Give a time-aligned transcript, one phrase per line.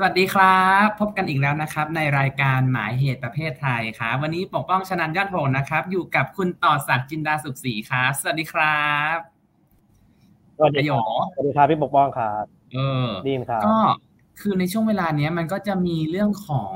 [0.00, 9.16] สวัสดีครับ พบกันอีกแล้วนะครับ ในรายการหมายเหตุประเภทไทยครับวันนี้ปกป้องชนันยอดโหงนะครับ อยู่กับคุณต่อศักดิ์จินดาสุขศรีครับสวัสดีครับ
[10.56, 11.04] สวัสดีครั
[11.34, 13.78] สวัสดีครับพี่ปกป้องครับเออดีครับก็
[14.40, 16.72] คือในช่วงเวลาเนี้ยมันก็จะมีเรื่องของ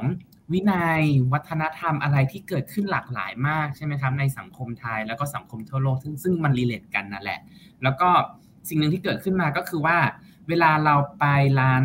[0.52, 1.02] วินัย
[1.32, 7.40] วัฒนธรรมอะไรที่เกิดขึ้นหลากหลายมากใช่ไหมครับ ในสังคมไทยแล้วก็สังคมทั่วโลกซึ่งซึ่งมันรีเลทกันนั่นแหละ
[7.82, 8.08] แล้วก็
[8.68, 9.98] สิ่งหนึ่งที่เกิดขึ้นมาก็คือว่า
[10.48, 11.24] เวลาเราไป
[11.60, 11.84] ร้าน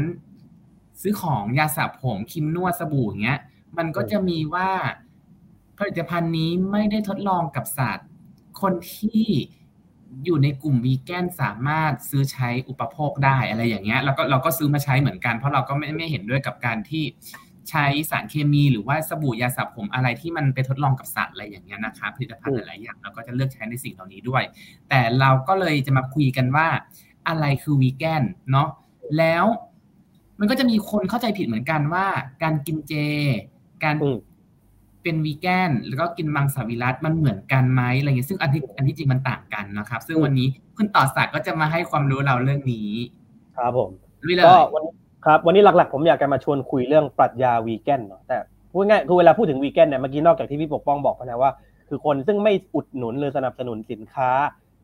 [1.01, 3.39] ซื้อของยาสระผมคิมนวดสบู่อย่างเงี้ย
[3.77, 4.69] มันก็จะมีว่า
[5.77, 8.07] ผลิตภัณฑ์นี้ไม่ได้ทดลองกับสัตว์
[8.61, 9.23] คนที่
[10.25, 17.03] อยู่ในกลุ่มวีแกนสามารถซื้อใช้อุปโภคได้อะไรอย่างเงี้ยแล้วก็เราก็ซื้อมาใช้เหมือนกัน เพราะเราก็ไม่ไม่เห็นด้วยกับการที่
[17.70, 24.43] ใช้สารเคมีหรือว่าสบู่ยาสระผมอะไรที่มันไปทดลองกับสัตว์อะไรอย่างเงี้ยนะครับผลิตภัณฑ์หลายๆอย่างเราก็จะเลือกใช้ในสิ่งเหล่านี้ด้วย
[24.89, 26.67] แต่เราก็เลยจะมาคุยกันว่า
[27.27, 28.70] อะไรคือวีแกนเนาะ
[29.17, 29.45] แล้ว
[30.40, 32.05] มันก็จะมีคนเข้าใจผิดเหมือนกันว่า
[32.43, 32.93] การกินเจ
[33.84, 33.96] การ
[35.04, 42.90] เป็นวีแกนแล้วก็กินมังสวิรัตมันเหมือนกันไหมอะไรเงี้ยซึ่งอันที่อันที่จริงมันต่างกันนะครับ ซึ่งวันนี้คุณต่อศักดิ์ก็จะมาให้ความรู้เราเรื่องนี้
[43.57, 43.90] ครับผม
[44.48, 44.84] ก็วัน
[45.26, 48.38] ครับวันนี้หลักๆ ผมอยากจะมาชวนคุยเรื่องปรัชญาวีแกนเนาะแต่
[48.72, 51.51] พูดง่ายคือเวลาพูดถึงวีแกนเนี่ยเมื่อกี้นอกจากที่พี่ปกป้องบอกนะว่า
[51.90, 54.29] คือคนซึ่งไม่อุดหนุนหรือสนับสนุนสินค้า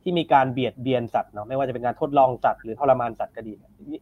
[0.04, 3.54] ที่มีการเบียดเบียนสัตว์เนาะไม่ว่าจะเป็นการทดลองสัตว์หรือทรมานสัตว์ก็ดี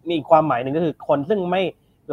[0.09, 1.61] มีความหมายหนึ่งก็คือคนซึ่งไม่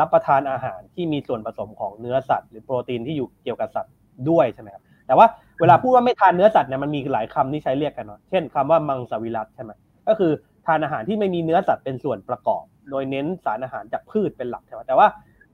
[0.00, 3.92] รับประทานอาหารที่มีส่วนผสมของเนื้อสัตว์ หรือโปรตีนที่อยู่เกี่ยวกับสัตว์
[4.30, 5.26] ด้วยใช่ไหมครับแต่ว่า
[5.60, 9.72] เวลาพูดว่าไม่ทานเนื้อสัตว์เนี่ยมันมีหลายคำที่ใช้เรียกกันเนาะเช่นคำว่ามังสวิรัตใช่ไหม
[10.08, 10.32] ก็คือ
[10.66, 15.06] ทานอาหารที่ไม่มีเนื้อสัตว์เป็นส่วนประกอบ โดยเน้นสารอาหารจากพืชเป็นหลักใช่ไหมแต่ว่า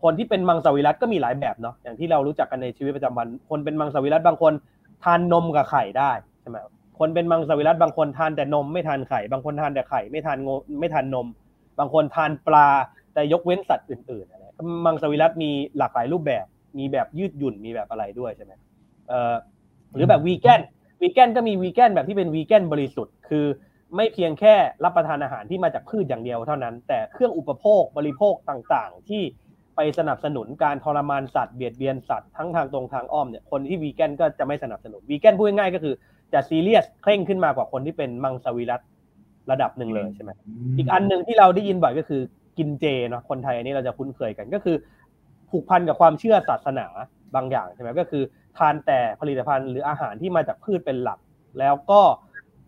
[0.03, 4.53] คนที่เป็นมังสวิรัตก็มีหลายแบบเนาะอย่างที่เรารู้จักกันในชีวิตประจำวัน คนเป็นมังสวิรัตบางคน
[5.05, 6.11] ทานนมกับไข่ได้
[6.41, 6.57] ใช่ไหม
[6.99, 10.49] คนเป็นมังสวิรัตบางคนทานแต่นมไม่ทานไข่ บางคนทานแต่ไข่ไม่ทานง
[10.81, 11.27] ไม่ทานนม
[11.79, 12.69] บางคนทานปลา
[13.15, 14.45] แต่ยกเว้นสัตว์อื่นๆอะไร
[14.87, 16.45] มังสวิรัตมีหลากหลายรูปแบบ
[16.79, 18.53] มีแบบยืดหยุ่นมีแบบอะไรด้วยใช่ไหม
[19.09, 19.35] เอ่อ
[19.95, 20.61] หรือแบบวีแกน
[21.03, 23.47] วีแกนก็มีวีแกนแบบที่เป็นวีแกนบริสุทธิ์ คือ
[23.97, 24.55] ไม่เพียงแค่
[24.85, 29.23] รับประทานอาหารที่มาจากพืชอย่างเดียวเท่านั้น แต่เครื่องอุปโภคบริโภคต่างๆ ที่
[29.77, 35.95] ไปสนับสนุนการทรมานสัตว์เบียดเบียนสัตว์ทั้งทางตรงทางอ้อมเนี่ยคนที่วีแกนก็จะไม่สนับสนุนวีแกนพูดง่ายๆก็คือ
[36.35, 38.81] จะซีเรียสเคร่งขึ้นมากว่าคนที่เป็นมังสวิรัต
[39.51, 40.31] ระดับหนึ่งเลยใช่ไหม
[40.79, 42.21] อีกอันหนึ่งที่เราได้ยินบ่อยก็คือ
[42.59, 44.77] กินเจเนาะคนไทยอันนี้เราจะคุ้นเคยกันก็คือ
[45.51, 46.87] ผูกพันกับความเชื่อศาสนา
[47.35, 48.23] บางอย่างใช่ไหมก็คือ
[48.59, 51.19] ทานแต่ผลิตภัณฑ์หรืออาหารที่มาจากพืชเป็นหลัก
[51.59, 52.01] แล้วก็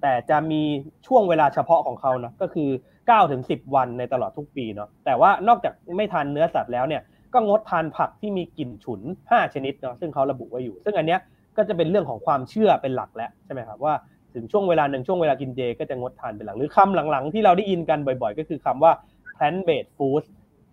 [0.03, 0.63] แต่จะมี
[1.07, 2.69] ช่วงเวลาเฉพาะของเขาเนาะก็คือ
[3.01, 7.03] 9ถึง10 วันในตลอดทุกปีเนาะแต่ว่านอกจากไม่ทานเนื้อสัตว์แล้วเนี่ย
[7.35, 9.01] ก็งดทานผักที่มีกลิ่นฉุน
[9.31, 11.21] 5 ชนิดเนาะซึ่งเขาระบุไว้อยู่ ซึ่งอันเนี้ย
[11.57, 13.95] ก็จะเป็นเรื่องของความเชื่อเป็นหลักแล้วใช่ไหมครับว่า
[14.35, 18.93] ถึงช่วงเวลาหนึ่งช่วงเวลากินเจก็จะงดทานเป็นหลักหรือคำหลังๆ ที่เราได้ยินกันบ่อย ๆ ก็คือคำว่า
[19.37, 20.23] plant based food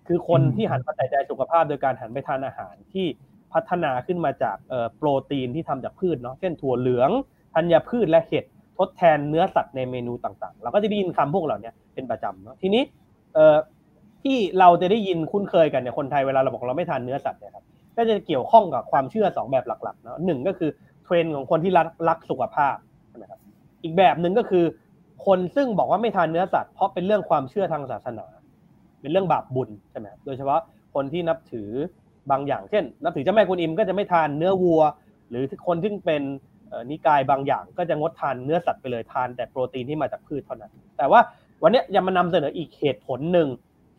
[0.07, 3.05] คือคนที่หันมาใส่ใจสุขภาพโดยการหันไปทานอาหารที่
[3.53, 4.57] พัฒนาขึ้นมาจาก
[4.97, 7.09] โปรตีนที่ทำจากพืชเนาะเช่นถั่วเหลือง
[7.55, 8.45] ธัญพืชและเห็ด
[8.77, 12.83] ทดแทนเนื้อสัตว์ในเมนูต่างๆ เราก็จะได้ยินคำพวกเหล่านี้เป็นประจำเนาะทีนี้
[14.23, 17.65] ที่เราจะได้ยินคุ้นเคยกันเนี่ยคนไทยเวลาเราบอกเราไม่ทานเนื้อสัตว์เนี่ยครับ
[17.97, 20.69] ก็จะเกี่ยวข้องกับความเชื่อ2แบบหลักๆเนาะหนึ่งก็คือ
[21.03, 22.75] เทรนของคนที่รักรักสุขภาพ
[23.17, 23.39] นะครับ
[23.83, 24.65] อีกแบบหนึ่งก็คือ
[25.25, 28.25] คนซึ่งบอกว่าไม่ทานเนื้อสัตว์เพราะเป็นเรื่องความเชื่อทางศาสนา
[29.01, 30.59] เป็นเรื่องบาปบุญใช่ไหมโดยเฉพาะ
[30.93, 31.69] คนที่นับถือ
[32.31, 34.81] บางอย่างเช่น นับถือเจ้าแม่กุนอิมก็จะไม่ทานเนื้อวัว
[35.29, 36.23] หรือคนที่เป็น
[36.89, 41.19] นิกายบางอย่างก็จะงดทานเนื้อสัตว์ไปเลยทานแต่โปรตีนที่มาจากพืชเท่านั้น แต่ว่า
[41.63, 43.47] วันนี้ยังมานำเสนออีกเหตุผลหนึ่ง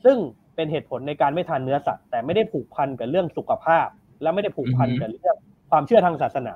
[0.04, 0.16] ซึ่ง
[0.56, 3.88] เป็นเหตุผลในการไม่ทานเนื้อสัตว์แต่ไม่ได้ผูกพันกับเรื่องสุขภาพ
[4.22, 5.36] และไม่ได้ผูกพันกับเรื่อง
[5.70, 6.54] ความเชื่อทางศาสนา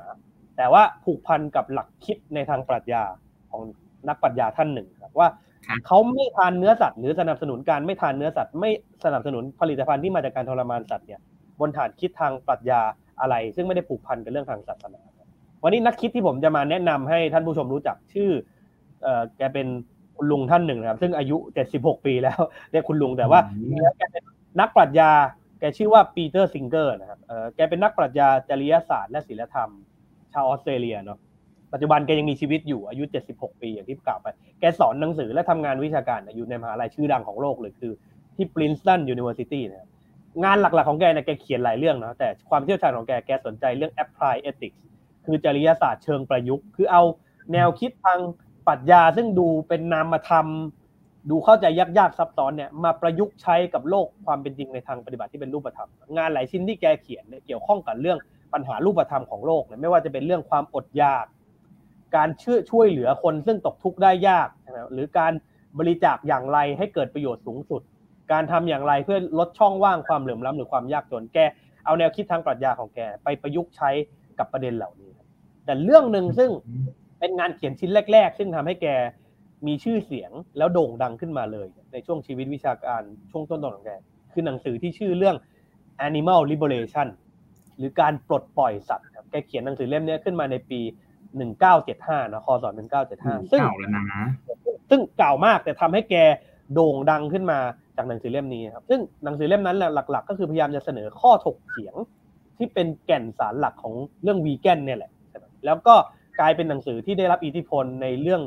[0.56, 3.02] แต่ว่าผูกพันกับหลักคิดในทางปรัชญา
[3.50, 3.62] ของ
[4.08, 5.28] นักปรัชญาท่านหนึ่งครับว่า
[5.86, 8.70] เขาไม่ทานเนื้อสัตว์หรือสนับสนุนการไม่ทานเนื้อสัตว์ไม่
[9.04, 11.20] สนับสนุนผลิตภัณฑ์ที่มาจากการทรมานสัตว์เนี่ย
[11.60, 12.80] บนฐานคิดทางปรัชญา
[13.20, 15.00] อะไร ซึ่งไม่ได้ผูกพันกับเรื่องทางศาสนา
[15.62, 18.30] วันนี้นักคิดที่ผมจะมาแนะนำให้ท่านผู้ชมรู้จักชื่อ
[19.02, 19.66] เอ่อแกเป็น
[20.18, 21.36] คุณลุงท่านหนึ่งนะครับ ซึ่งอายุ
[21.72, 22.38] 76 ปีแล้ว
[22.72, 23.40] เรียกคุณลุงแต่ว่า
[23.96, 24.24] แกเป็น
[24.60, 25.10] นักปรัชญา
[25.60, 29.70] แกชื่อว่าปีเตอร์ซิงเกอร์นะครับเออแกเป็นนักปรัชญาจริยศาสตร์และศิลธรรม
[30.32, 31.18] ชาวออสเตรเลียเนาะ
[31.72, 34.26] ปัจจุบันแกยังมีชีวิตอยู่อายุ 76 ปีอย่างที่กล่าวไป
[34.60, 37.92] แกสอนหนังสือและทำงานวิชาการอยู่ในมหาลัยชื่อดังของโลกเลยคือ
[38.36, 39.88] ที่ Princeton University นะครับ
[40.44, 44.78] งานหลักๆของแกเนี่ยแกเขียนหลายเรื่องนะแต่ความเชี่ยวชาญของแกแกสนใจเรื่อง apply ethics
[45.26, 47.02] คือจริยศาสตร์เชิงประยุกต์ คือเอา
[47.52, 48.20] แนวคิดทาง
[48.68, 50.46] ปรัชญาซึ่งดูเป็นนามธรรม
[51.30, 51.66] ดูเข้าใจ
[51.98, 58.18] ยากๆซับซ้อนเนี่ยมาประยุกต์ใช้กับโลกความเป็นจริงในทางปฏิบัติที่เป็นรูปธรรมงานหลายชิ้นที่แกเขียนเนี่ยเกี่ยวข้องกับเรื่อง
[58.52, 61.26] ปัญหารูปธรรมของโลกเนี่ยไม่ว่าจะเป็นเรื่องความอดอยาก
[62.16, 64.48] การช่วยช่วยเหลือคนซึ่งตกทุกข์ได้ยาก
[64.92, 65.32] หรือการ
[65.78, 67.82] บริจาคอย่างไรให้เกิดประโยชน์สูงสุด
[68.32, 71.38] การทำอย่างไรเพื่อลดช่องว่างความเหลื่อมล้ำหรือความยากจนแก
[71.84, 73.90] เอาแนวคิดทางปรัชญาของแกไปประยุกต์ใช้
[74.38, 75.10] กับประเด็นเหล่านี้
[75.64, 76.50] แต่เรื่องหนึ่งซึ่ง
[77.18, 78.86] เป็นงานเขียนชิ้นแรก ๆ ซึ่งทำให้แก
[79.66, 83.90] มีชื่อเสียงแล้วโด่งดังขึ้นมาเลย ในช่วงชีวิตวิชาการช่วงต้นๆของแก
[84.32, 85.36] คือหนังสือที่ชื่อเรื่อง
[86.06, 87.08] Animal Liberation
[87.78, 90.80] หรือการปลดปล่อยสัตว์ครับแกเขียนหนังสือเล่มนี้ขึ้นมาในปี
[91.56, 92.64] 1975 นะคศ
[93.06, 94.04] 1975 ซึ่งเก่าแล้วนะ
[94.90, 96.16] ซึ่งเก่ามากแต่ทำให้แก
[96.74, 97.58] โด่งดังขึ้นมา
[97.96, 99.76] จากหนังสือเล่มนี้ครับ ซึ่งหนังสือเล่มนั้น
[100.10, 101.94] หลัก ๆ ก็คือพยายามจะเสนอข้อถกเถียง
[102.56, 105.10] ที่เป็นแก่นสารหลักของเรื่องวีแกนเนี่ยแหละ
[105.66, 105.94] แล้วก็
[106.40, 108.42] กลายเป็นหนังสือที่ได้รับอิทธิพลในเรื่อง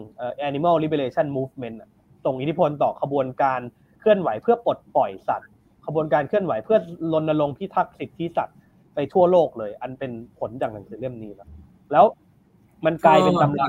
[0.49, 1.77] Animal Liberation Movement
[2.25, 3.59] ส่งอิทธิพลต่อขบวนการ
[3.99, 5.49] เคลื่อนไหวเพื่อปลดปล่อยสัตว์
[5.85, 6.77] ขบวนการเคลื่อนไหวเพื่อ
[7.13, 8.57] รณรงค์พิทักษ์สิทธิสัตว์
[8.95, 11.31] ไปทั่วโลกเลย อันเป็นผลจากหนังสือเล่มนี้
[11.91, 12.05] แล้ว
[12.85, 13.67] มันกลายเป็นตำรา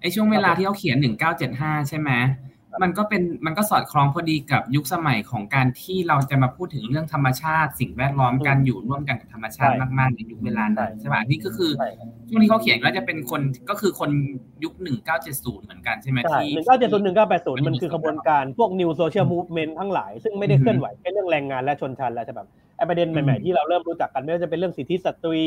[0.00, 2.10] ไอช่วงเวลาที่เขาเขียนหนึ่งเก้าเจ็ดห้าใช่ไหม
[2.82, 11.70] มันก็เป็นมันก็สอดคล้องพอดีกับยุคสมัยของการที่เราจะมาพูดถึงเรื่องธรรมชาติ สิ่งแวดล้อมการอยู่ร่วมกันกับธรรมชาติมากๆในยุคเวลานั้นใช่ไหมนี่ก็คือ
[12.28, 13.40] ช่วงที่เขาเขียนก็จะเป็นคน
[13.70, 14.10] ก็คือคน
[14.64, 22.40] ยุคหนึ่งเก้าเจ็ดศูนย์เหมือนกันใช่ไหมที่หนึ่งเก้าเจ็ดศูนย์หนึ่งเก้าแปดศูนย์มันคือขบวนการพวก new social movement ทั้งหลาย ซึ่งไม่ได้เคลื่อนไหวแค่เรื่องแรงงานและชนชั้นแล้วใช่ไหม
[22.76, 25.42] ไอประเด็นใหม่ๆที่เราเริ่มรู้จักกันไม่ว่าจะเป็นเรื่องสิทธิสตรี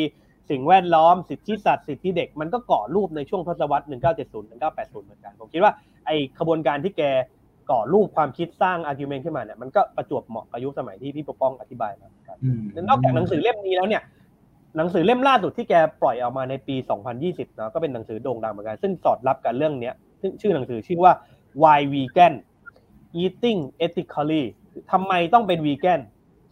[0.50, 5.74] สิ่งแวดล้อมสิทธิสัตว์สิทธิเด็กมันก็ก่อรูปในช่วงทศวรรษ 1970 1980 เหมือนกัน ผมคิดว่า
[6.06, 7.04] ไอ้ขบวนการที่แก
[7.72, 12.38] ก่อรูปความคิดสร้าง argument ขึ้นมาเนี่ยมันก็ประจวบเหมาะกับยุคสมัยที่พี่ปกป้องอธิบายมาครับ
[12.90, 14.04] นอกจากหนังสือเล่มนี้แล้วเนี่ย
[14.78, 16.76] หนังสือเล่มล่าสุดที่แกปล่อยออกมาในปี
[17.18, 19.92] 2020นะก็เป็นหนังสือโด่งดังเหมือนกัน ซึ่งสอดรับกับเรื่องนี้
[20.22, 21.14] ซึ่งชื่อหนังสือชื่อว่า
[21.64, 22.34] Why Vegan
[23.22, 24.44] Eating Ethically
[24.92, 26.02] ทำไมต้องเป็นวีแกน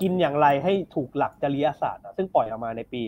[0.02, 3.02] กินอย่างไรให้ถูกหลักจริยศาสตร์ซึ่งปล่อยออกมาในปี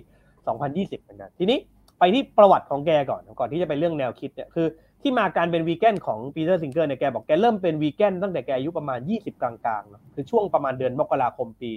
[0.48, 1.58] 2020เหมือนกันทีนี้
[2.00, 4.68] ไปที่ประวัติของแกก่อนก่อนที่จะไปเรื่องแนวคิดเนี่ยคือ
[5.04, 11.70] ที่มาการเป็นวีแกนของปีเตอร์ซิงเกอร์เนี่ยแกบอกแกเริ่มเป็นวีแกนตั้งแต่แกอายุประมาณ 20 กลางๆเนาะคือช่วงประมาณเดือนมกราคมปี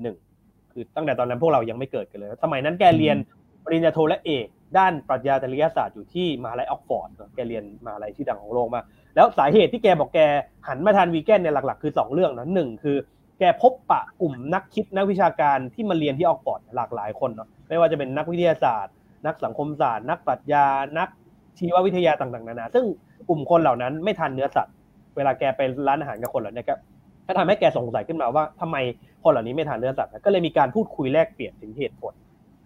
[0.00, 3.16] 1971 คือตั้งแต่ตอนนั้นพวกเรายังไม่เกิดกันเลย สมัยนั้นแกเรียน
[3.64, 4.46] ปริญญาโทและเอก
[4.78, 8.80] ด้านปรัชญาจริยศาสตร์อยู่ที่มหาลัยออกซ์ฟอร์ดแกเรียนมหาลัยที่ดังของโลกมา
[9.14, 10.20] แล้วสาเหตุที่แกบอกแก
[10.68, 12.96] หันมาทานวีแกนเนี่ยหลักๆ คือ 2 เรื่องนะหนึ่งคือ
[13.38, 18.94] แกพบปะกลุ่มนักคิดนักวิชาการที่มาเรียนที่ออกซ์ฟอร์ดหลากหลายคนเนาะไม่ว่าจะเป็นนักวิทยาศาสตร์
[19.26, 20.66] นักสังคมศาสตร์ นักปรัชญา
[20.98, 21.08] นัก
[21.58, 22.84] ชีววิทยาต่างๆนานา ซึ่ง
[23.28, 24.74] กลุ่มคนเหล่านั้นไม่ทานเนื้อสัตว์
[25.16, 26.74] เวลาแกไปร้านอาหารกับคนเหล่านี้ก็
[27.26, 28.76] ก็ทำให้แกสงสัยขึ้นมาว่าทำไม
[29.24, 32.14] คนเหล่านี้ไม่ทานเนื้อสัตว์ ก็เลยมีการพูดคุยแลกเปลี่ยนถึงเหตุผล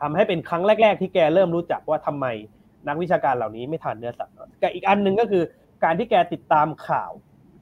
[0.00, 2.26] ทำให้เป็นครั้งแรก ๆ ที่แกเริ่มรู้จักว่าทำไม
[2.88, 5.42] นักวิชาการเหล่านี้ไม่ทานเนื้อสัตว์กับอีกอันหนึ่งก็คือ
[5.84, 7.10] การที่แกติดตามข่าว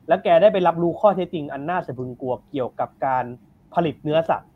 [0.09, 3.25] และแกได้ไปรับรู้ข้อเท็จจริงอันน่าสะพึงกลัวเกี่ยวกับการ
[3.75, 4.50] ผลิตเนื้อสัตว์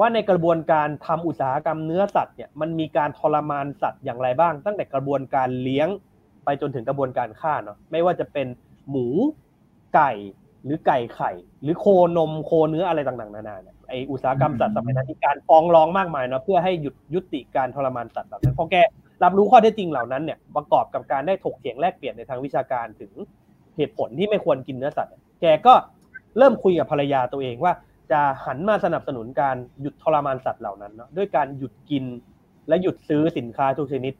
[0.00, 5.88] ว่าในกระบวนการทำอุตสาหกรรมเนื้อสัตว์เนี่ยมันมีการทรมานสัตว์อย่างไรบ้าง ตั้งแต่กระบวนการเลี้ยง
[6.44, 8.46] ไปจนถึงกระบวนการฆ่าเนาะไม่ว่าจะเป็น
[8.90, 9.06] หมู
[9.94, 10.12] ไก่
[10.64, 11.32] หรือไก่ไข่
[11.62, 11.84] หรือโค
[12.16, 18.76] นมโคเนื้ออะไรต่างๆนานาเนี่ยไออุตสาหกรรมสัตว์สมัยนั้นที่การฟ้องร้องมากมายเนาะเพื่อให้หยุดยุติการทรมานสัตว์แบบนั้นพอแก
[19.24, 23.12] รับรู้ข้อเท็จจริงเหล่านั้นเนี่ยประกอบกับการได้ถกเถียงแลกเปลี่ยนในทางวิชาการถึง
[23.76, 25.74] เหตุผลที่ไม่ควรกินเนื้อสัตว์แกก็
[26.38, 27.72] เริ่มคุยกับภรรยาตัวเองว่า
[28.10, 32.04] จะหันมาสนับสนุนการหยุดทรมานสัตว์เหล่านั้นเนาะด้วยการหยุดกิน
[32.68, 34.14] และหยุดซื้อสินค้าทุกชนิด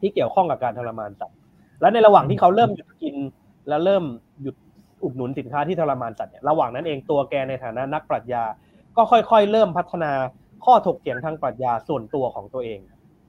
[0.00, 1.37] ที่เกี่ยวข้องกับการทรมานสัตว์
[1.80, 3.16] และในระหว่างที่เขาเริ่มหยุดกิน
[3.68, 4.04] และเริ่ม
[4.42, 4.56] หยุด
[5.02, 8.44] อุดหนุนสินค้าที่ทรมานสัตว์เนี่ยระหว่างนั้นเองตัวแกในฐานะนักปรัชญา
[8.96, 10.12] ก็ค่อยๆ เริ่มพัฒนา
[10.64, 12.78] ข้อถกเถียงทางปรัชญาส่วนตัวของตัวเอง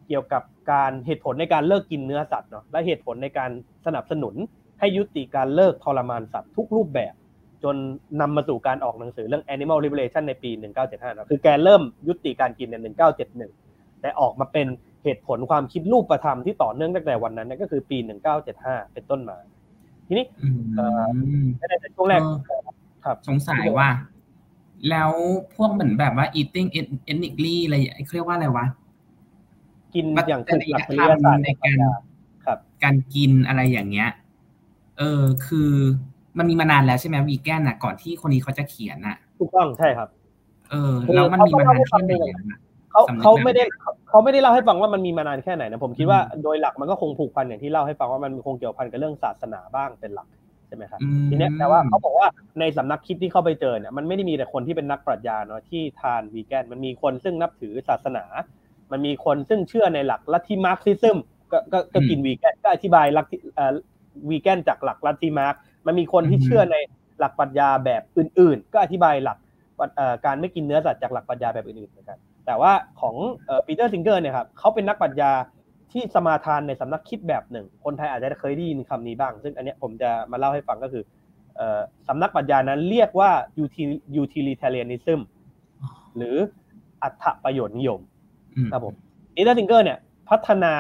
[0.08, 3.50] เกี่ยวกับการเหตุผลในการเลิกกินเนื้อสัตว์เนาะและเหตุผลในการ
[3.86, 4.36] สนับสนุน
[4.80, 7.14] ให้ยุติการเลิกทรมานสัตว์ทุกรูปแบบ
[7.64, 7.76] จน
[8.22, 10.62] นำมาสู่การออกหนังสือเรื่อง Animal Liberation ในปี 1975
[11.12, 12.76] นะคือแกเริ่มยุติการกินใน
[13.40, 14.68] 1971 แต่ออกมาเป็น
[15.04, 17.98] เหตุผลความคิดรูปธรรมที่ต่อเนื่องตั้งแต่วันนั้นก็คือปี
[18.46, 19.38] 1975 เป็นต้นมา
[20.08, 20.26] ทีนี้
[21.82, 22.22] ในช่วงแรก
[23.06, 23.90] ครับสงสัยว่า
[24.90, 25.12] แล้ว
[25.56, 26.70] พวกเหมือนแบบว่า eating
[27.12, 27.76] ethnically อะไร
[28.14, 28.66] เรียกว่าอะไรวะ
[29.94, 31.78] กินอย่างถูกหลักธรรมในการ
[32.84, 34.10] การกินอะไรอย่างเงี้ย
[34.98, 35.72] เออ คือ
[36.38, 40.10] มันมีมานานแล้วใช่ไหมวีแกนอะ ก่อนที่คนนี้เขาจะเขียนอะ ถูกต้องใช่ครับ
[40.70, 42.14] เออ แล้วมันมีมานานแค่ไหน
[42.92, 43.64] เขาเขาไม่ได้
[44.10, 50.28] เขาไม่ได้เล่าให้ฟังว่ามันมีมานานแค่ไหนนะผมคิดว่าโดยหลักมันก็คงผูกพันอย่างที่เล่าให้ฟังว่ามันคงเกี่ยวพันกับเรื่องศาสนาบ้างเป็นหลัก
[50.68, 52.28] ใช่ไหมครับทีนี้แต่ว่าเขาบอกว่า
[52.60, 58.24] ในสำนักคิดที่เข้าไปเจอเนี่ยมันไม่ได้มีแต่คนที่เป็นนักปรัชญาเนาะที่ทานวีแกนมันมีคนซึ่งนับถือศาสนา
[58.92, 61.18] มันมีคนซึ่งเชื่อในหลักลัทธิ Marxism
[61.52, 61.58] ก็
[61.94, 63.38] ก็กินวีแกนก็อธิบายลัทธิ
[64.30, 66.78] วีแกนจากหลักลัทธิมาร์กซ์มันมีคนที่เชื่อใน
[67.20, 69.38] หลักปรัชญาแบบอื่น ๆ ก็อธิบายหลัก
[70.26, 72.18] การไม่กินเนื้อสัตว์จากหลักปรัชญาแบบอื่นๆเหมือนกัน
[72.50, 73.16] แต่ว่าของ
[73.66, 75.32] ปีเตอร์ซิงเกอร์เนี่ยครับเขาเป็นนักปรัชญา
[75.92, 81.04] ที่สมาทานในสำนักคิดแบบหนึ่ง คนไทยอาจจะเคยได้ยินคำนี้บ้าง ซึ่งอันนี้ผมจะมาเล่าให้ฟังก็คือ
[82.08, 83.32] สำนักปรัชญานั้นเรียกว่า
[84.22, 85.20] utilitarianism
[86.18, 86.36] หรือ
[87.04, 88.00] อรรถประโยชน์นิยม
[88.72, 88.94] ครับผม
[89.36, 89.98] ปีเตอร์ซิงเกอร์เนี่ย
[90.30, 90.74] พัฒนา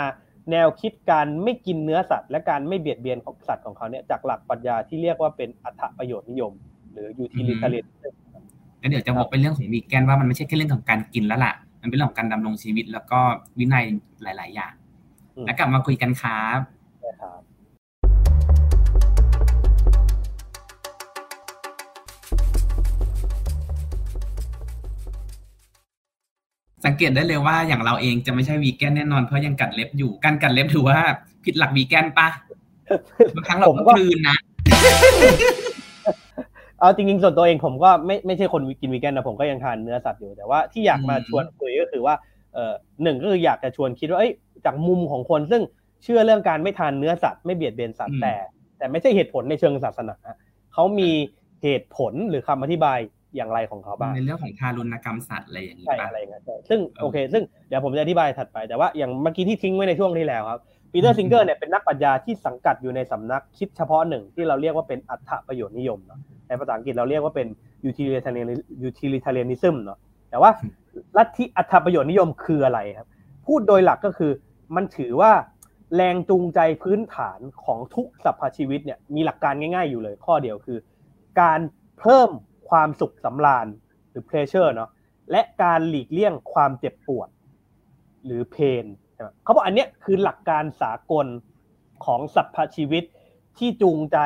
[0.51, 6.53] แนวคิดการไม่กินเนื้อสัตว์ และการไม่เบียดเบียนของสัตว์ของเขาเนี่ยจากหลักปรัชญาที่เรียกว่าเป็นอรรถประโยชน์นิยม
[6.93, 8.13] หรือ utilitarianism
[8.79, 13.19] แล้วเดี๋ยวจะบอกเป็นเรื่องของวีแกนว่ามันไม่ใช่แค่เรื่องของการกินแล้วล่ะ มันเป็นเรื่องของการดำรงชีวิต แล้วก็
[13.59, 13.85] วินัย
[14.23, 14.73] หลาย ๆ อย่าง
[15.45, 16.59] แล้วกลับมาคุยกันครับ
[26.85, 30.97] สังเกตได้เลยว่าอย่างเราเองจะไม่ใช่วีแกนแน่นอนเพราะยังกัดเล็บอยู่การกัดเล็บถือว่า
[31.43, 32.27] ผิดหลักวีแกนปะ
[33.35, 34.37] บางครั้งเราก็คืนนะ
[36.79, 42.15] เอาจริงๆส่วนตัวเองผมก็ไม่ไม่ใช่คนกินวีแกนนะผมก็ยังทานเนื้อสัตว์อยู่แต่ว่าที่อยากมาชวนคุยก็คือว่า
[42.53, 44.33] เออหนึ่งก็คืออยากจะชวนคิดว่าเอ้ย
[44.65, 45.61] จากมุมของคนซึ่ง
[46.03, 48.33] เชื่อเรื่องการไม่ทานเนื้อสัตว์ไม่เบียดเบียนสัตว์แต่
[48.77, 50.15] แต่ไม่ใช่เหตุผลในเชิงศาสนา
[50.73, 51.09] เขามี
[51.63, 52.99] เหตุผลหรือคำอธิบาย
[53.35, 60.59] อย่างไรของเขาบ้างในเรื่องของทารุณกรรมสัตว์อะไรอย่างนี้ใช่อะไรเงี้ยซึ่งโอเค ซึ่งเดี๋ยวผมจะอธิบายถัดไปแต่ว่าอย่างเมื่อกี้ที่ทิ้งไว้ในช่วงที่แล้วครับ
[60.91, 67.47] ปีเตอร์ซิงเกอร์เนี่ยเป็นนักปรัชญาที่สังกัดอยู่ในสำนักคิดเฉพาะหนึ่งที่เราเรียกว่าเป็นอัตประโยชน์นิยมเนาะในภาษาอังกฤษเราเรียกว่าเป็น
[68.87, 70.51] utilitarianism เนาะแต่ว่า
[71.17, 73.07] ลัทธิอัตประโยชน์นิยมคืออะไรครับ
[73.45, 74.31] พูดโดยหลักก็คือ
[74.75, 75.31] มันถือว่า
[75.95, 80.77] แรงจูงใจพื้นฐานของทุกสรรพชีวิตเนี่ยมีหลักการง่ายๆอยู่เลย ข้อเดียวคือ
[81.41, 81.59] การ
[81.99, 82.29] เพิ่ม
[82.69, 83.67] ความสุขสำราญ
[84.09, 84.89] หรือ pleasure เนาะ
[85.31, 87.29] และการหลีกเลี่ยงความเจ็บปวด
[88.25, 88.85] หรือ pain
[89.43, 91.27] เขาบอกอันเนี้ยคือหลักการสากล
[92.05, 93.03] ของสรรพชีวิต
[93.57, 94.17] ที่จูงใจ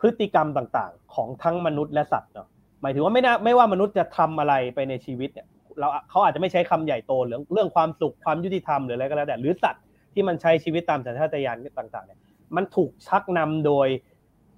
[0.00, 2.48] พฤติกรรมต่างๆ ของทั้งมนุษย์และสัตว์เนาะ
[2.82, 5.46] หมายถึงว่าไม่น่าไม่ว่ามนุษย์จะทำอะไรไปในชีวิตเนี่ย
[5.78, 9.82] เราเขาอาจจะไม่ใช้คำใหญ่โตเรื่องเรื่องความสุขความยุติธรรมหรืออะไรก็แล้วแต่หรือสัตว์
[10.14, 12.20] ที่มันใช้ชีวิตตามสัญชาตญาณต่างๆเนี่ย
[12.56, 13.88] มันถูกชักนำโดย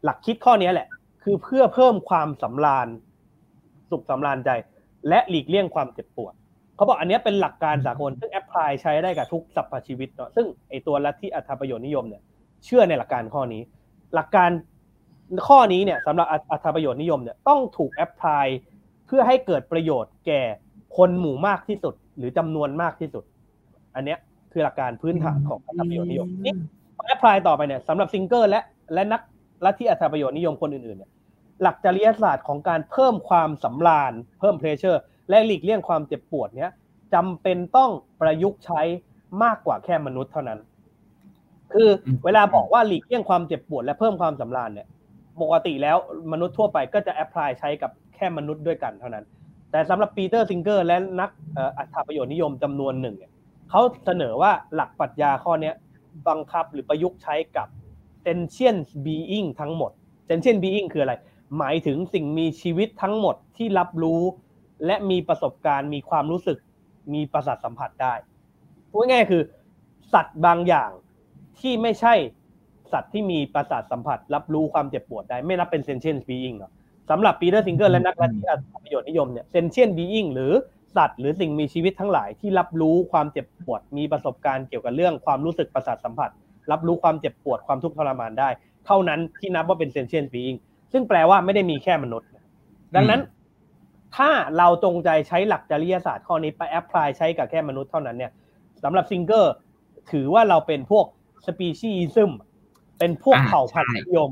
[0.04, 0.88] หลักคิดข้อนี้แหละ
[1.22, 2.88] คือเพื่อเพิ่มความสำราญ
[3.90, 4.50] สุขสำราญใจ
[5.08, 6.34] และหลีกเลี่ยงความเจ็บปวด
[6.76, 12.22] เขาบอกอันนี้เป็นหลักการสากลซึ่ง apply ใช้ได้กับทุกสรรพชีวิตเนาะซึ่งไอตัวลัทธิอรรถประโยชน์นิยมเนี่ย
[12.64, 13.62] เชื่อในหลักการข้อนี้
[14.14, 14.50] หลักการ
[15.48, 18.46] ข้อนี้เนี่ยสำหรับอรรถประโยชน์นิยมเนี่ยต้องถูก apply
[19.06, 20.42] เพื่อให้เกิดประโยชน์แก่
[20.96, 23.24] คนหมู่มากที่สุด หรือจำนวนมากที่สุด
[23.94, 24.16] อันนี้
[24.52, 26.54] คือหลักการพื้นฐานของอรรถประโยชน์นิยมนี่
[27.06, 28.62] apply ต่อไปเนี่ยสำหรับซิงเกอร์และ
[28.94, 29.20] และนัก
[29.64, 31.10] ลัทธิอรรถประโยชน์นิยมคนอื่นๆเนี่ย
[31.62, 36.70] หลักจริยศาสตร์ของการเพิ่มความสำราญเพิ่ม pleasure และหลีกเลี่ยงความเจ็บปวดเนี้ย
[37.14, 37.90] จำเป็นต้อง
[38.20, 38.80] ประยุกต์ใช้
[39.42, 40.58] มากกว่าแค่มนุษย์เท่านั้น
[41.72, 41.88] คือ
[42.24, 44.88] เวลาบอกว่าหลีกเลี่ยงความเจ็บปวดและเพิ่มความสำราญเนี่ย
[45.42, 45.96] ปกติแล้ว
[46.32, 49.24] มนุษย์ทั่วไปก็จะ apply ใช้กับแค่มนุษย์ด้วยกันเท่านั้น
[49.70, 51.30] แต่สำหรับปีเตอร์ซิงเกอร์และนัก
[51.78, 53.32] อัตประโยชน์นิยมจำนวนหนึ่งเนี่ย
[53.70, 55.72] เขาเสนอว่าหลักปรัชญาข้อนี้
[56.28, 57.68] บังคับหรือประยุกต์ใช้กับ
[58.24, 59.90] sentient being ทั้งหมด
[60.28, 61.14] sentient being คืออะไร
[61.58, 64.22] หมายถึงสิ่งมีชีวิตทั้งหมดที่รับรู้
[64.86, 66.58] และมีประสบการณ์มีความรู้สึก
[67.14, 68.14] มีประสาทสัมผัสได้
[68.90, 69.42] พูดง่ายคือ
[70.12, 70.90] สัตว์บางอย่าง
[71.60, 72.14] ที่ไม่ใช่
[72.92, 76.54] สัตว์ที่มีประสาทสัมผัส รับรู้ความเจ็บปวดได้ไม่นับเป็นเซนเชียนบีอิง
[77.10, 78.32] สำหรับปีเตอร์ซิงเกอร์และนักอรรถ
[78.84, 80.52] ประโยชน์นิยมเนี่ย sentient being หรือ
[80.96, 86.30] สัตว์หรือสิ่งมีชีวิตทั้งหลายที่รับรู้ความเจ็บปวด มีประสบการณ์เกี่ยวกับเรื่องความรู้สึกประสาทสัมผัส
[86.70, 88.48] รับรู้ความเจ็บปวดความทุกข์ทรมานได้
[88.86, 90.56] เท่านั้นที่นับว่าเป็น sentient being
[90.92, 92.28] ซึ่งแปลว่าไม่ได้มีแค่มนุษย์
[92.94, 93.20] ดังนั้น
[94.16, 98.32] ถ้าเราจงใจใช้หลักจริยศาสตร์ข้อนี้ไป apply ใช้กับแค่มนุษย์เท่านั้นเนี่ย
[98.84, 99.52] สำหรับซิงเกอร์
[100.12, 101.06] ถือว่าเราเป็นพวก
[101.46, 102.30] speciesism
[102.98, 104.30] เป็นพวกเผ่าพันธุ์นิยม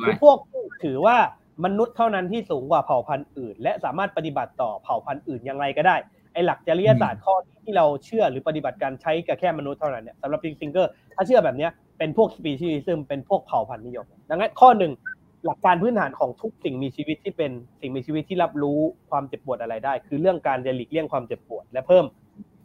[0.00, 0.36] หรือพวก
[0.84, 1.16] ถือว่า
[1.64, 5.96] มนุษย์เท่านั้นที่สูงกว่าเผ่าพันธุ์อื่น และสามารถปฏิบัติต่อเผ่าพันธุ์อื่นอย่างไรก็ได้
[6.32, 14.92] ไอ้หลักจริยศาสตร์ข้อที่เราเชื่อหรือปฏิบัติการใช้กับแค่มนุษย์เท่านั้นเนี่ยสำหรับซิงเกอร์ถ้าเชื่อแบบนี้เป็นพวกสปีชีซึมเป็นพวกเผ่าพันธุ์นิยม ดังนั้นข้อหนึ่ง
[15.46, 18.78] หลักการพื้นฐานของทุกสิ่งมีชีวิตที่เป็นสิ่งมีชีวิตที่รับรู้
[19.10, 22.04] ความเจ็บปวดอะไรได้ คือเรื่องการจะหลีกเลี่ยงความเจ็บปวด และเพิ่ม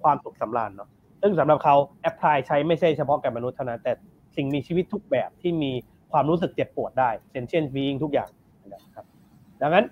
[0.03, 0.89] ความสุขสำราญเนาะ
[1.21, 3.93] ซึ่งสำหรับเขา apply ใช้ไม่ใช่เฉพาะกับมนุษย์เท่านั้นแต่
[4.35, 5.71] สิ่งมีชีวิตทุกแบบที่มี
[6.11, 8.29] ความรู้สึกเจ็บปวดได้ sentient being ทุกอย่าง
[8.73, 9.05] นะครับ
[9.61, 9.85] ดังนั้น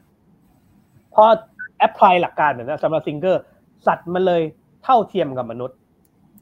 [1.16, 1.24] พอ
[1.78, 3.42] apply หลักการแบบนี้สำหรับซิงเกอร์
[3.88, 4.42] สัตว์มันเลย
[4.84, 5.78] เท่าเทียมกับมนุษย์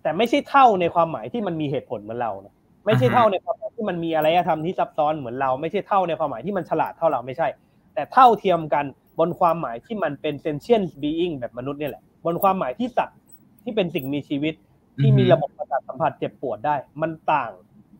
[0.01, 2.53] แต่ไม่ใช่เท่าในความหมายที่มันมีเหตุผลเหมือนเรานะ
[2.85, 7.47] ไม่ใช่เท่าในความ ที่มันมีอารยธรรมที่ซับซ้อนเหมือนเราไม่ใช่เท่าในความหมายที่มันฉลาดเท่าเราไม่ใช่
[7.93, 8.85] แต่เท่าเทียมกัน
[9.19, 13.17] บนความหมายที่มันเป็น sentient being แบบมนุษย์นี่แหละ บนความหมายที่สัตว์
[13.63, 14.53] ที่เป็นสิ่งมีชีวิต
[15.01, 17.51] ที่มีระบบประสาทสัมผัสเจ็บปวดได้ มันต่าง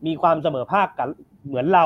[0.06, 1.08] มีความเสมอภาคกัน
[1.46, 1.84] เหมือนเรา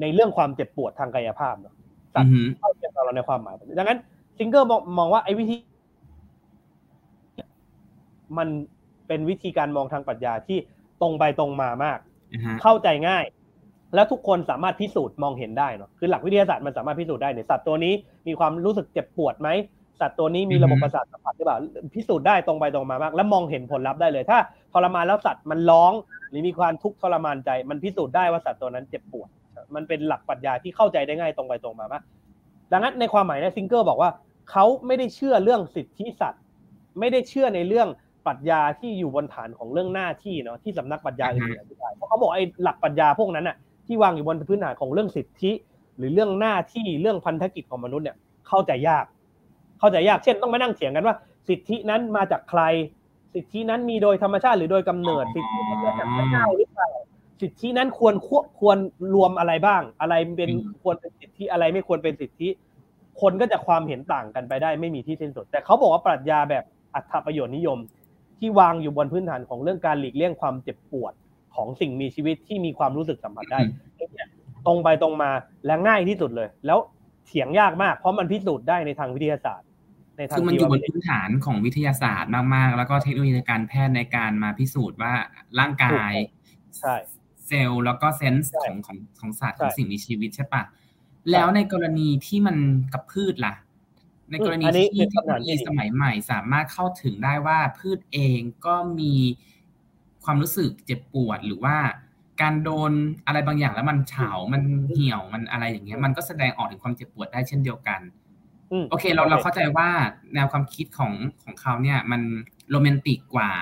[0.00, 1.74] ในเรื่องความเจ็บปวดทางกายภาพเนาะ
[2.14, 3.98] สัตว์เท่าเทียมกับเราในความหมายดังนั้น
[4.38, 5.56] ซิงเกอร์มองว่าไอ้วิธี
[8.38, 8.48] มัน
[9.08, 10.58] เป็นวิธีการมองทางปรัชญาที่
[11.00, 11.98] ตรงไปตรงมามาก
[12.62, 13.24] เข้าใจง่าย
[13.94, 17.94] แล้วทุกคนสามารถพิสูจน์มองเห็นได้เนาะคือหลักวิทยาศาสตร์มันสามารถพิสูจน์ได้เนี่ยสัตว์ตัวนี้
[18.28, 19.48] มีความรู้สึกเจ็บปวดไหม
[20.00, 21.58] สัตว์ตัวนี้มีระบบประสาทสัมผัสหรือเปล่า
[21.94, 24.38] พิสูจน์ได้ตรงไปตรงมามาก แล้วมองเห็นผลลัพธ์ได้เลย ถ้า
[24.72, 25.92] ทรมานแล้วสัตว์มันร้อง
[26.28, 29.28] หรือมีความทุกข์ทรมานใจ มันพิสูจน์ได้ว่าสัตว์ตัวนั้นเจ็บปวด
[29.74, 32.02] มันเป็นหลักปรัชญาที่เข้าใจได้ง่ายตรงไปตรงมามาก
[32.72, 34.10] ดังนั้นในความหมายนะซิงเกิลบอกว่า
[34.50, 36.42] เขาไม่ได้เชื่อเรื่องสิทธิสัตว์
[36.98, 37.88] ไม่ได้เชื่อในเรื่อง
[38.26, 45.52] ปรัชญาที่อยู่บนฐานของเรื่องหน้าที่เนาะที่สำนักปรัชญาอื่นอธิบายเพราะเขาบอกไอ้หลักปรัชญาพวกนั้นอะที่วางอยู่บนพื้นฐานของเรื่องสิทธิ
[45.96, 48.16] หรือเรื่องหน้าที่เรื่องพันธกิจของมนุษย์เนี่ย
[48.48, 49.04] เข้าใจยาก
[49.78, 51.16] เข้าใจยากเช่นต้องมานั่งเถียงกันว่า
[51.48, 52.62] สิทธินั้นมาจากใคร
[53.34, 56.90] สิทธินั้นมีโดยธรรมชาติหรือโดยกำเนิด สิทธินั้นมาจากพระเจ้าหรือเปล่า
[57.40, 58.14] สิทธินั้นควร
[58.60, 58.78] ควร
[59.14, 60.50] รวมอะไรบ้าง อะไรเป็น
[60.82, 62.48] ควรเป็นสิทธิอะไรไม่ควรเป็นสิทธิ
[63.20, 67.78] คนก็จะความเห็นต่างกันไปได้ไม่มีที่สิ้นสุด แต่เขาบอกว่าปรัชญาแบบอัตประโยชน์นิยม
[68.40, 71.12] ที่วางอยู่บนพื้นฐานของเรื่องการหลีกเลี่ยงความเจ็บปวด
[71.54, 73.60] ของสิ่งมีชีวิตที่มีความรู้สึกสัมผัสได้
[74.66, 75.30] ตรงไปตรงมา
[75.66, 76.78] และง่ายที่สุดเลย แล้ว
[77.26, 79.68] เถียงยากมาก เพราะมันพิสูจน์ได้ในทางวิทยาศาสตร์
[80.18, 85.12] ในทางคือมันอยู่บนพื้นฐานของวิทยาศาสตร์มากๆ แล้วก็เทคโนโลยีการแพทย์ในการมาพิสูจน์ว่า
[85.58, 86.12] ร่างกาย
[86.78, 86.94] ใช่
[87.46, 90.62] เซลล์แล้วก็เซนส์ของของของสัตว์ของสิ่งมีชีวิตใช่ปะ
[91.30, 92.56] แล้วในกรณีที่มัน
[92.92, 93.54] กับพืชล่ะ
[94.30, 99.14] ในกรณีที่เทคโนโลยีสมัยใหม่สามารถเข้าถึงได้ว่าพืชเองก็มี
[100.24, 101.76] ความรู้สึกเจ็บปวดหรือว่า
[102.40, 102.92] การโดน
[103.26, 108.00] อะไรบางอย่างแล้วมันเฉา มันเหี่ยว มันอะไรอย่างเงี้ย มันก็แสดงออกถึงความเจ็บปวดได้เช่นเดียวกัน
[108.90, 109.88] โอเค เราเราเข้าใจว่า
[110.34, 112.22] แนวความคิดของของเขาเนี่ย มัน
[112.70, 113.52] โรแมนติกกว่า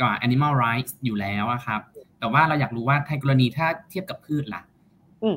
[0.00, 1.80] กว่า animal rights อยู่แล้วครับ
[2.18, 4.62] แต่ว่าเราอยากรู้ว่าในกรณีถ้าเทียบกับพืชล่ะ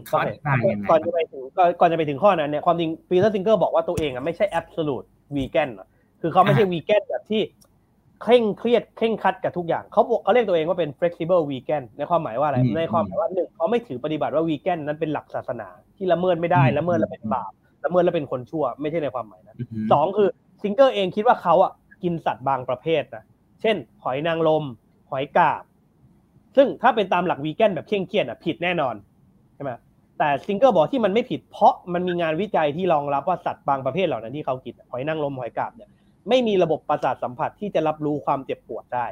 [0.08, 1.44] เขาอธิบายยังไงก่อนจะไปถึง
[1.80, 5.70] ก่อนจะไปถึงข้อนั้นเนี่ยความจริงปีเตอร์ซิงเกอร์บอกว่าตัวเองอะไม่ใช่ absolute vegan
[6.22, 7.42] คือเขาไม่ใช่ vegan แบบที่
[8.22, 17.52] เคร่งเครียดเคร่งครัดกับทุกอย่างเขาเขาเรียกตัวเองว่าเป็น flexible vegan ในความหมายว่าอะไรในความหมายว่าหนึ่งเขาไม่ถือปฏิบัติว่า vegan นั้นเป็นหลักศาสนา ที่ละเมิดไม่ได้ละเมิดแล้วเป็นบาป
[17.86, 19.58] ละเมิดแล้วเป็นคนชั่ว ไม่ใช่ในความหมายนั้น
[19.92, 20.30] สองคือ
[20.62, 21.72] ซิงเกอร์เองคิดว่าเขาอะ
[22.04, 23.24] กินสัตว์บางประเภทนะ
[23.62, 24.64] เช่น หอยนางรม
[25.12, 25.64] หอยกาบ
[26.56, 29.80] ซึ่งถ้าเป็นตามหลักวีแกนแบบเคร่งเครียดอะผิดแน่นอนใช่ไหม
[30.20, 35.90] แต่ซิงเกอร์บอกที่มันไม่ผิดเพราะมันมีงานวิจัยที่รองรับว่าสัตว์บางประเภทเหล่านั้นที่เขากินหอยนางรมหอยกาบเนี่ย
[36.30, 39.06] ไม่มีระบบประสาทสัมผัสที่จะรับรู้ความเจ็บปวดได้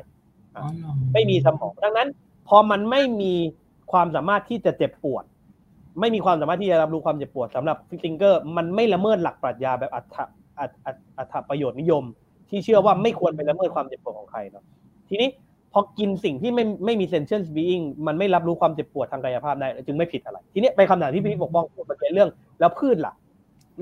[1.14, 2.10] ไม่มีสมองดังนั้น
[2.48, 3.34] พอมันไม่มี
[3.92, 5.24] ความสามารถที่จะเจ็บปวด
[6.00, 10.06] ไม่มีความสามารถที่จะรับรู้ความเจ็บปวดสำหรับฟิงเกอร์ มันไม่ละเมิดหลักปรัชญาแบบอัต
[10.60, 10.72] อัต
[11.18, 12.04] อัตประโยชน์นิยม
[12.50, 14.64] ที่เชื่อว่าไม่ควรไปละเมิดความเจ็บปวดของใครเนาะ
[15.10, 15.30] ทีนี้
[15.74, 22.30] พอกินสิ่งที่ไม่ไม่มีเซนเชนส์บีอิงมันไม่รับรู้ความเจ็บปวดทางกายภาพได้ จึงไม่ผิดอะไร ทีนี้ไปคำถามที่พี่ปกป้องพูดเป็นเรื่อง
[22.60, 23.14] แล้วพืชล่ะ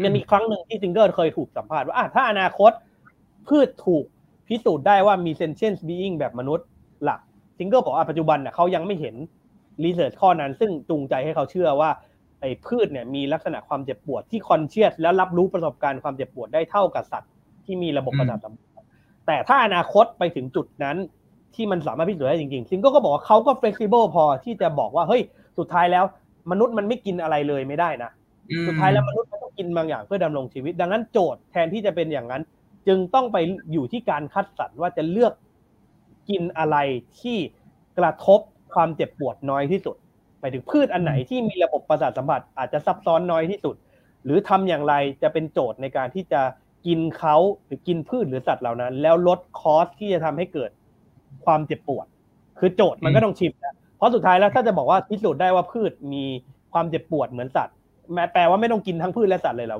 [0.04, 2.71] มันมีครั้งหนึ่งที่ซิงเกอร์เคยถูกสัมภาษณ์ว่าถ้าอนาคต
[3.47, 4.06] พืชถูก
[4.47, 6.67] พิสูจน์ได้ว่ามี sentient being แบบมนุษย์
[7.08, 7.20] ล่ะ
[7.58, 9.15] ซิงเกอร์บอกว่าปัจจุบันเขายังไม่เห็น
[9.84, 11.89] research ข้อนั้น ซึ่งจูงใจให้เขาเชื่อว่า
[12.41, 17.32] ไอ้พืชเนี่ยมีลักษณะความเจ็บปวดที่ conscious แล้วรับรู้ประสบการณ์ความเจ็บปวดได้เท่ากับสัตว์
[17.65, 18.84] ที่มีระบบประสาทสัมผัส
[19.28, 20.97] แต่ถ้าอนาคตไปถึงจุดนั้น
[21.56, 25.22] ที่มันสามารถพิสูจน์ได้จริงๆซิงเกอร์ก็บอกว่าเขาก็ flexible พอที่จะบอกว่าเฮ้ย
[25.58, 26.06] สุดท้ายแล้ว
[26.52, 28.12] มนุษย์มันไม่กินอะไรเลยไม่ได้นะ
[28.68, 32.42] สุดท้ายแล้วมนุษย์มันต้องกินบางอย่างเพื่อดำรงชีวิต ดังนั้นโจทย์แทนที่จะเป็นอย่างนั้น
[32.88, 33.38] จึงต้องไป
[33.72, 35.34] อยู่ที่การคัดสรรว่าจะเลือก
[36.30, 36.78] กินอะไร
[37.22, 37.38] ที่
[38.00, 38.40] กระทบ
[38.74, 39.96] ความเจ็บปวดน้อยที่สุด
[40.40, 43.76] ไปถึงพืชอันไหนที่มีระบบประสาทสัมผัสอาจจะซับซ้อนน้อยที่สุด
[44.26, 46.42] หรือทำอย่างไรจะเป็นโจทย์ในการที่จะ
[46.88, 47.36] กินเขา
[47.66, 50.70] หรือกินพืชหรือสัตว์เหล่านั้น แล้วลดคอสที่จะทำให้เกิด
[51.46, 52.06] ความเจ็บปวด
[52.60, 56.24] คือโจทย์มันก็ต้องชิมนะเพราะสุดท้ายแล้วถ้าจะบอกว่าพิสูจน์ได้ว่าพืชมี
[56.74, 57.76] ความเจ็บปวดเหมือนสัตว์
[58.34, 59.80] แปลว่าไม่ต้องกินทั้งพืชและสัตว์เลยเหรอ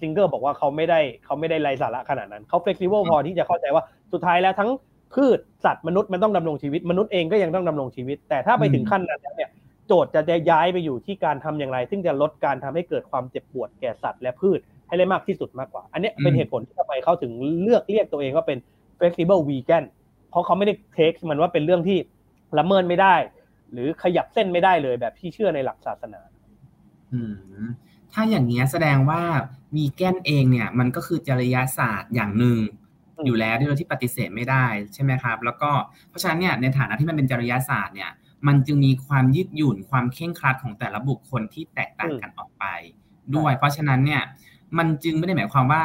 [0.00, 3.82] ซิงเกอร์บอกว่าเขาไม่ได้เขาไม่ได้ไร้สาระขนาดนั้นเขา flexible พอที่จะเข้าใจว่า
[4.12, 4.70] สุดท้ายแล้วทั้ง
[5.14, 9.50] พืชสัตว์มนุษย์มันต้องดำรงชีวิต มนุษย์เองก็ยังต้องดำรงชีวิต แต่ถ้าไปถึงขั้นนั้นเนี่ย
[9.86, 17.32] โจทย์จะจะย้ายไปอยู่ที่การทำอย่างไร ซึ่งจะลดการทำให้เกิดความเจ็บปวดแก่สัตว์และพืชให้ได้มากที่สุดมากกว่า อันนี้เป็นเหตุผลที่ทำไมเขาถึง
[17.62, 18.58] เลือกเรียกตัวเองว่าเป็น
[18.98, 19.84] flexible vegan
[20.32, 21.98] เพราะเขาไม่ได้เทคมันว่าเป็นเรื่องที่
[22.58, 23.14] ละเมิดไม่ได้
[23.72, 26.20] หรือขยับเส้นไม่ได้เลยแบบที่เชื่อในหลักศาสนา
[27.12, 27.20] อื
[27.62, 27.66] ม
[28.12, 29.22] ถ้าอย่างนี้แสดงว่า
[29.74, 32.58] วีแกนเองเนี่ย มันก็คือจริยศาสตร์อย่างหนึ่ง
[33.26, 35.70] อยู่แล้วที่เราที่ปฏิเสธไม่ได้ใช่ไหมครับ แล้วก็
[36.08, 38.10] เพราะฉะนั้นเนี่ยในฐานะที่มันเป็นจริยศาสตร์เนี่ย
[38.46, 42.64] มันจึงมีความยืดหยุ่นความเข่งครัดของแต่ละบุคคลที่แตกต่างกันออกไป
[43.36, 44.22] ด้วย เพราะฉะนั้นเนี่ย
[44.78, 45.82] มันจึงไม่ได้หมายความว่า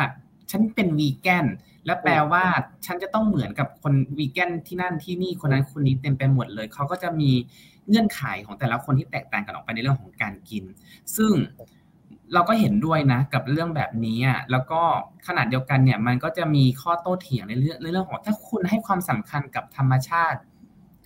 [0.51, 1.45] ฉันเป็นวีแกน
[1.87, 2.43] และแปลว่า
[2.85, 7.31] ฉันจะต้องเหมือนกับคนวีแกนที่นั่นที่นี่คนนั้นคนนี้เต็มไปหมดเลยเขาก็จะมี
[7.89, 10.63] เงื่อนไขของแต่ละคนที่แตกต่างกันออกไปในเรื่องของการกิน
[11.15, 11.31] ซึ่ง
[12.33, 14.81] เราก็เห็นด้วยนะกับเรื่องแบบนี้อะแล้วก็
[15.27, 20.39] ขนาดเดียวกันเนี่ยมันก็จะมีข้อโต้เถียงในเรื่องในเรื่องของถ้าคุณให้ความสำคัญกับธรรมชาติ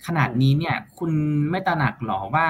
[0.06, 1.10] ขนาดนี้เนี่ย คุณ
[1.50, 2.46] ไม่ตระหนักหรอว่า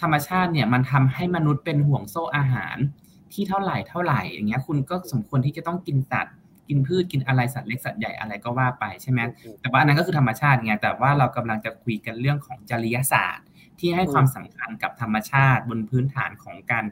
[0.00, 2.76] ธรรมชาติเนี่ยมันทำให้มนุษย์เป็นห่วงโซ่อาหาร
[3.32, 6.34] ที่เท่าไหร่เท่าไหร่อย่างเงี้ย คุณก็สมควรที่จะต้องกินสัตว์
[6.70, 9.20] กินพืชกินอะไรสัตว์เล็กสัตว์ใหญ่อะไรก็ว่าไปใช่ไหม
[9.60, 13.46] แต่ว่าอันนั้นก็คือธรรมชาติไงแต่ว่าเรากำลังจะคุยกันเรื่องของจริยศาสตร์
[13.78, 16.84] ที่ให้ความสำคัญกับธรรมชาติบนพื้นฐานของการ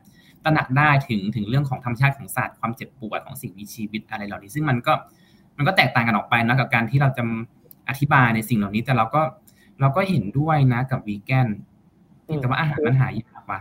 [0.44, 4.92] ตระหนักได้ถึงถึงเรื่องของธรรมชาติของสัตว์ความเจ็บปวดของสิ่งมีชีวิตอะไรเหล่านี้ ซึ่งมันก็
[5.56, 7.22] มันก็แตกต่างกันออกไปนะกับการที่เราจะ
[7.88, 9.22] อธิบายในสิ่งเหล่านี้แต่เราก็
[9.80, 11.48] เราก็เห็นด้วยนะกับวีแกน
[12.40, 13.60] แต่ว่าอาหารมันหายากว่ะ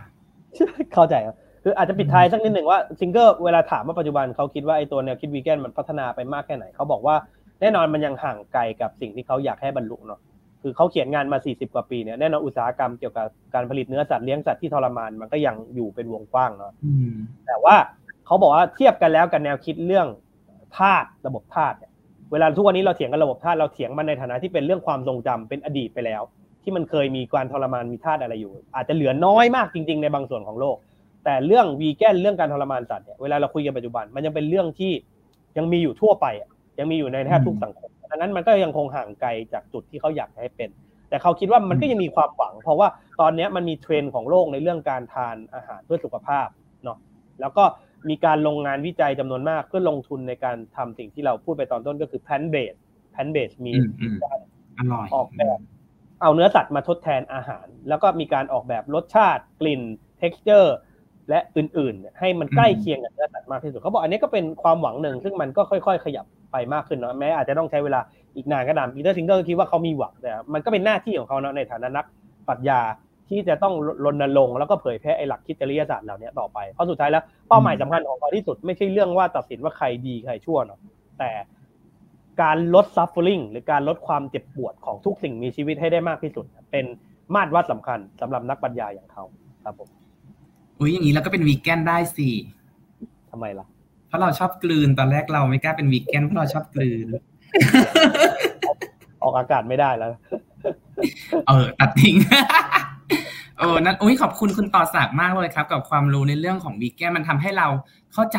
[0.94, 1.36] เข้าใจครับ
[1.68, 7.16] คืออาจจะปิดท้ายสักนิดหนึ่งว่าซิงเกอร์เวลาถามว่าปัจจุบันเขาคิดว่าไอ้ตัวแนวคิดวีแกนมันพัฒนาไปมากแค่ไหนเขาบอกว่า
[7.60, 10.20] แน่นอนมันยังห่างไกลกับสิ่งที่เขาอยากให้บรรลุเนาะ
[10.62, 16.72] คือเขาเขียนงานมา 40 กว่าปีเนี่ยแน่นอนอุตสาหกรรมเกี่ยวกับการผลิตเนื้อสัตว์เลี้ยงสัตว์ที่ทรมานมันก็ยังอยู่เป็นวงกว้างเนาะ
[17.46, 17.76] แต่ว่า
[18.26, 20.06] เขาบอกว่าเทียบกันแล้วกับแนวคิดเรื่อง
[20.78, 21.92] ธาตุระบบธาตุเนี่ย
[22.32, 26.22] เวลาทุกวันนี้เราเถียงกันระบบธาตุเราเถียงมันในฐานะที่เป็นเรื่องความทรงจำเป็นอดีตไปแล้ว
[26.62, 30.76] ที่มันเคยมีการทรมานมีธาตุอะไรอยู่ อาจจะเหลือน้อยมากจริง ๆ ในบางส่วนของโลก
[31.24, 34.92] แต่เรื่องวีแกนเรื่องการทรมานสัตว์เนี่ยเวลาเราคุยกันปัจจุบัน มันยังเป็นเรื่องที่
[35.58, 36.26] ยังมีอยู่ทั่วไป
[36.78, 40.70] ยังมีอยู่ในแทบทุกสังคมดังนั้นมันก็ยังคงห่างไกลจากจุดที่เขาอยากให้เป็น
[41.08, 42.88] แต่เขาคิดว่ามันก็ยังมีความหวัง เพราะว่า
[43.20, 46.46] ตอนนี้มันมีเทรนด์ของโลกในเรื่องการทานอาหารเพื่อสุขภาพ
[46.84, 46.98] เนาะ
[47.40, 47.64] แล้วก็
[48.08, 52.78] มีการลงงานวิจัยจำนวนมากเพื่อลงทุนในการทำสิ่งที่เราพูดไปตอนต้นก็คือ plant based
[53.14, 53.72] plant based มี
[55.14, 55.58] ออกแบบ
[56.20, 59.82] เอาเนื้อสัตว์มาทดแทนอาหาร แล้วก็มีการออกแบบรสชาติกลิ่น
[60.20, 60.68] texture
[61.28, 68.00] และอื่นๆ ให้มันใกล้เคียงกับเนื้อสัตว์มากที่สุดเขาบอกอันนี้ก็เป็นความหวังหนึ่งซึ่งมันก็ค่อยๆ ขยับไปมากขึ้นเนาะแม้อาจจะต้องใช้เวลา
[68.36, 72.06] อีกนานก็ตามปีเตอร์ซิงเกอร์คิดว่าเขามีหวังแต่มันก็เป็นหน้าที่ของเขาเนาะในฐานะนัก
[72.48, 72.80] ปรัชญา
[73.28, 80.80] ที่จะต้องรณรงค์แล้วก็เผยแพร่ไอ้หลักคิดจริยศาสตร์เหล่านี้ต่อไปเพราะสุดท้ายแล้วเป้าหมายสำคัญของเขาที่สุดไม่ใช่เรื่องว่าตัดสินว่าใครดีใครชั่วเนาะ
[81.18, 81.30] แต่
[82.42, 86.84] การลด suffering หรือการลดความเจ็บปวดของทุกสิ่งมีชีวิตให้ได้มากที่สุด เป็น
[87.34, 89.24] มาตรวัดสำคัญสำหรับนักปรัชญาอย่างเขา
[89.64, 89.97] ครับผม
[90.80, 92.28] อุ้ยอย่างนี้เราก็เป็นวีแกนได้สิ
[93.30, 93.66] ทำไมล่ะ
[94.08, 97.06] เพราะเราชอบกลืนตอนแรกเราไม่กล้าเป็นวีแกนเพราะเราชอบกลืน
[99.22, 100.10] ออกอากาศไม่ได้แล้ว
[101.48, 102.14] เออ ตัดทิ้ง
[103.58, 107.68] เออนั้นอุ้ยขอบคุณคุณต่อศักดิ์มากเลยครับ กับความรู้ในเรื่องของวีแกนมันทำให้เรา
[108.12, 108.38] เข้าใจ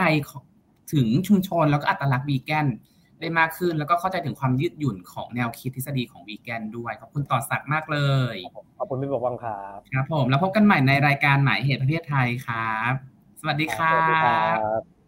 [0.93, 2.65] ถึงชุมชนแล้วก็อัตลักษณ์วีแกน
[3.19, 7.99] ได้มากขึ้น แล้วก็เข้าใจถึงความยืดหยุ่นของแนวคิดทฤษฎีของวีแกนด้วย ขอบคุณต่อศักดิ์มากเล
[8.33, 8.35] ย
[8.77, 12.93] ขอบคุณพี่บอกวังครับครับผมแล้วพบกันใหม่ในรายการหมายเหตุประเทศไทยครับ
[13.39, 13.97] สวัสดีครั
[14.57, 14.98] บ